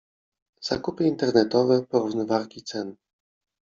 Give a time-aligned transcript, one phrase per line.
[0.61, 2.95] Zakupy internetowe, porównywarki cen.